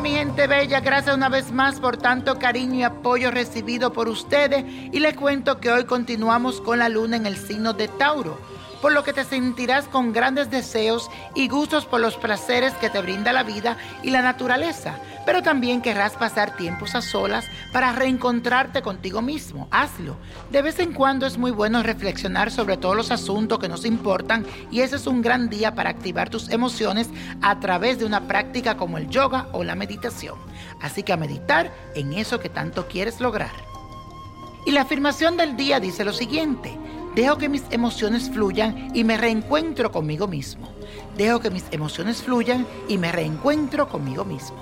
[0.00, 4.64] mi gente bella, gracias una vez más por tanto cariño y apoyo recibido por ustedes.
[4.92, 8.38] Y les cuento que hoy continuamos con la luna en el signo de Tauro
[8.80, 13.00] por lo que te sentirás con grandes deseos y gustos por los placeres que te
[13.00, 18.82] brinda la vida y la naturaleza, pero también querrás pasar tiempos a solas para reencontrarte
[18.82, 19.68] contigo mismo.
[19.70, 20.16] Hazlo.
[20.50, 24.46] De vez en cuando es muy bueno reflexionar sobre todos los asuntos que nos importan
[24.70, 27.10] y ese es un gran día para activar tus emociones
[27.42, 30.36] a través de una práctica como el yoga o la meditación.
[30.80, 33.52] Así que a meditar en eso que tanto quieres lograr.
[34.64, 36.76] Y la afirmación del día dice lo siguiente.
[37.14, 40.68] Dejo que mis emociones fluyan y me reencuentro conmigo mismo.
[41.16, 44.56] Dejo que mis emociones fluyan y me reencuentro conmigo mismo.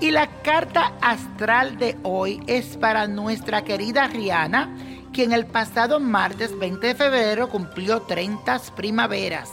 [0.00, 4.74] Y la carta astral de hoy es para nuestra querida Rihanna,
[5.12, 9.50] quien el pasado martes 20 de febrero cumplió 30 primaveras.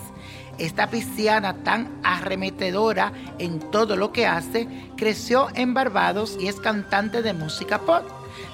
[0.58, 7.22] Esta pisciana tan arremetedora en todo lo que hace, creció en Barbados y es cantante
[7.22, 8.04] de música pop.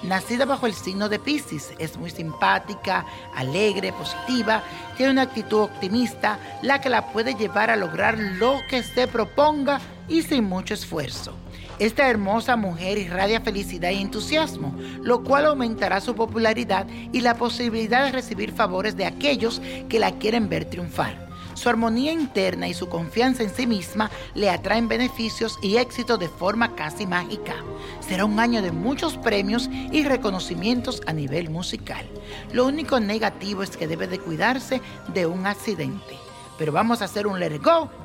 [0.04, 4.64] Nacida bajo el signo de Pisces, es muy simpática, alegre, positiva,
[4.98, 9.80] tiene una actitud optimista, la que la puede llevar a lograr lo que se proponga
[10.08, 11.36] y sin mucho esfuerzo.
[11.80, 18.06] Esta hermosa mujer irradia felicidad y entusiasmo, lo cual aumentará su popularidad y la posibilidad
[18.06, 21.33] de recibir favores de aquellos que la quieren ver triunfar.
[21.54, 26.28] Su armonía interna y su confianza en sí misma le atraen beneficios y éxito de
[26.28, 27.56] forma casi mágica.
[28.00, 32.06] Será un año de muchos premios y reconocimientos a nivel musical.
[32.52, 34.82] Lo único negativo es que debe de cuidarse
[35.14, 36.16] de un accidente.
[36.58, 37.60] Pero vamos a hacer un let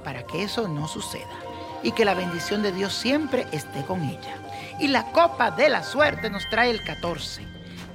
[0.04, 1.26] para que eso no suceda.
[1.82, 4.36] Y que la bendición de Dios siempre esté con ella.
[4.80, 7.42] Y la copa de la suerte nos trae el 14,